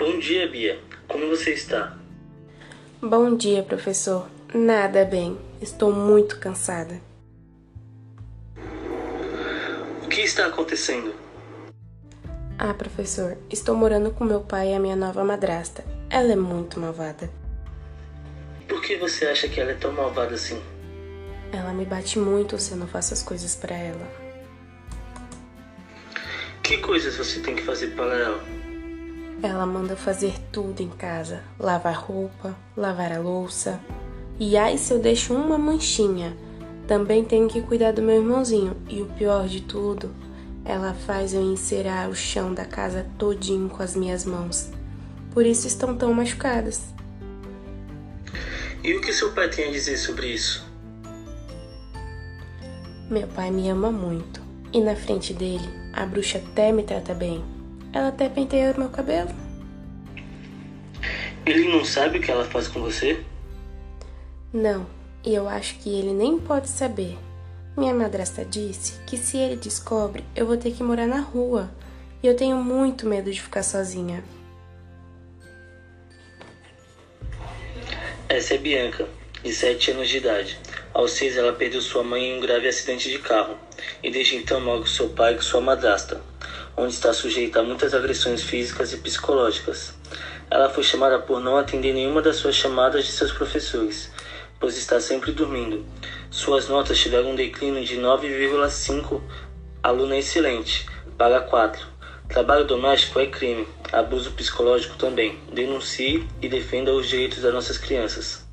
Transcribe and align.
Bom 0.00 0.18
dia, 0.18 0.48
Bia. 0.48 0.80
Como 1.06 1.28
você 1.28 1.50
está? 1.50 1.94
Bom 3.02 3.36
dia, 3.36 3.62
professor. 3.62 4.30
Nada 4.54 5.04
bem. 5.04 5.38
Estou 5.60 5.92
muito 5.92 6.40
cansada. 6.40 6.98
O 10.02 10.08
que 10.08 10.22
está 10.22 10.46
acontecendo? 10.46 11.14
Ah, 12.58 12.72
professor, 12.72 13.36
estou 13.50 13.76
morando 13.76 14.10
com 14.10 14.24
meu 14.24 14.40
pai 14.40 14.70
e 14.70 14.74
a 14.74 14.80
minha 14.80 14.96
nova 14.96 15.22
madrasta. 15.22 15.84
Ela 16.08 16.32
é 16.32 16.36
muito 16.36 16.80
malvada. 16.80 17.30
Por 18.66 18.80
que 18.80 18.96
você 18.96 19.26
acha 19.26 19.50
que 19.50 19.60
ela 19.60 19.72
é 19.72 19.74
tão 19.74 19.92
malvada 19.92 20.34
assim? 20.34 20.62
Ela 21.52 21.74
me 21.74 21.84
bate 21.84 22.18
muito 22.18 22.58
se 22.58 22.70
eu 22.72 22.78
não 22.78 22.88
faço 22.88 23.12
as 23.12 23.22
coisas 23.22 23.54
para 23.54 23.76
ela. 23.76 24.08
Que 26.62 26.78
coisas 26.78 27.18
você 27.18 27.40
tem 27.40 27.54
que 27.54 27.62
fazer 27.62 27.88
para 27.88 28.18
ela? 28.18 28.59
Ela 29.42 29.64
manda 29.64 29.96
fazer 29.96 30.34
tudo 30.52 30.82
em 30.82 30.88
casa: 30.88 31.42
lavar 31.58 31.94
roupa, 31.94 32.54
lavar 32.76 33.12
a 33.12 33.18
louça. 33.18 33.80
E 34.38 34.56
ai 34.56 34.76
se 34.76 34.92
eu 34.92 34.98
deixo 34.98 35.34
uma 35.34 35.56
manchinha. 35.56 36.36
Também 36.86 37.24
tenho 37.24 37.48
que 37.48 37.62
cuidar 37.62 37.92
do 37.92 38.02
meu 38.02 38.16
irmãozinho. 38.16 38.76
E 38.88 39.00
o 39.00 39.06
pior 39.06 39.46
de 39.46 39.60
tudo, 39.60 40.14
ela 40.64 40.92
faz 40.92 41.32
eu 41.32 41.40
encerar 41.40 42.08
o 42.08 42.14
chão 42.14 42.52
da 42.52 42.64
casa 42.64 43.06
todinho 43.16 43.68
com 43.68 43.82
as 43.82 43.94
minhas 43.94 44.24
mãos. 44.24 44.70
Por 45.32 45.46
isso 45.46 45.66
estão 45.66 45.96
tão 45.96 46.12
machucadas. 46.12 46.82
E 48.82 48.94
o 48.94 49.00
que 49.00 49.12
seu 49.12 49.32
pai 49.32 49.48
tem 49.48 49.68
a 49.68 49.70
dizer 49.70 49.96
sobre 49.96 50.28
isso? 50.28 50.66
Meu 53.10 53.26
pai 53.28 53.50
me 53.50 53.68
ama 53.68 53.90
muito. 53.90 54.40
E 54.72 54.80
na 54.80 54.96
frente 54.96 55.32
dele, 55.32 55.68
a 55.92 56.06
bruxa 56.06 56.38
até 56.38 56.72
me 56.72 56.82
trata 56.82 57.12
bem. 57.14 57.44
Ela 57.92 58.08
até 58.08 58.28
penteia 58.28 58.72
o 58.72 58.78
meu 58.78 58.88
cabelo. 58.88 59.30
Ele 61.44 61.68
não 61.68 61.84
sabe 61.84 62.18
o 62.18 62.20
que 62.20 62.30
ela 62.30 62.44
faz 62.44 62.68
com 62.68 62.80
você? 62.80 63.24
Não, 64.52 64.86
e 65.24 65.34
eu 65.34 65.48
acho 65.48 65.76
que 65.76 65.88
ele 65.88 66.12
nem 66.12 66.38
pode 66.38 66.68
saber. 66.68 67.18
Minha 67.76 67.94
madrasta 67.94 68.44
disse 68.44 69.00
que 69.06 69.16
se 69.16 69.36
ele 69.38 69.56
descobre, 69.56 70.24
eu 70.36 70.46
vou 70.46 70.56
ter 70.56 70.72
que 70.72 70.82
morar 70.82 71.06
na 71.06 71.20
rua. 71.20 71.70
E 72.22 72.26
eu 72.26 72.36
tenho 72.36 72.56
muito 72.56 73.06
medo 73.06 73.32
de 73.32 73.40
ficar 73.40 73.62
sozinha. 73.62 74.22
Essa 78.28 78.54
é 78.54 78.58
Bianca, 78.58 79.08
de 79.42 79.52
7 79.52 79.92
anos 79.92 80.08
de 80.08 80.18
idade. 80.18 80.58
Aos 80.92 81.12
6 81.12 81.36
ela 81.36 81.52
perdeu 81.52 81.80
sua 81.80 82.04
mãe 82.04 82.22
em 82.24 82.36
um 82.36 82.40
grave 82.40 82.68
acidente 82.68 83.08
de 83.10 83.18
carro 83.18 83.56
e 84.02 84.10
desde 84.10 84.36
então 84.36 84.60
mora 84.60 84.80
com 84.80 84.86
seu 84.86 85.08
pai 85.08 85.32
e 85.32 85.36
com 85.36 85.42
sua 85.42 85.60
madrasta, 85.60 86.20
onde 86.80 86.94
está 86.94 87.12
sujeita 87.12 87.60
a 87.60 87.62
muitas 87.62 87.92
agressões 87.92 88.42
físicas 88.42 88.92
e 88.94 88.96
psicológicas. 88.96 89.94
Ela 90.50 90.70
foi 90.70 90.82
chamada 90.82 91.18
por 91.18 91.38
não 91.38 91.58
atender 91.58 91.92
nenhuma 91.92 92.22
das 92.22 92.36
suas 92.36 92.56
chamadas 92.56 93.04
de 93.04 93.12
seus 93.12 93.30
professores, 93.30 94.10
pois 94.58 94.78
está 94.78 94.98
sempre 94.98 95.30
dormindo. 95.30 95.84
Suas 96.30 96.68
notas 96.68 96.98
tiveram 96.98 97.32
um 97.32 97.36
declínio 97.36 97.84
de 97.84 97.96
9,5, 97.96 99.20
aluna 99.82 100.16
excelente, 100.16 100.86
para 101.18 101.40
4. 101.40 101.86
Trabalho 102.28 102.64
doméstico 102.64 103.20
é 103.20 103.26
crime, 103.26 103.68
abuso 103.92 104.30
psicológico 104.32 104.96
também. 104.96 105.38
Denuncie 105.52 106.26
e 106.40 106.48
defenda 106.48 106.94
os 106.94 107.06
direitos 107.06 107.42
das 107.42 107.52
nossas 107.52 107.76
crianças. 107.76 108.49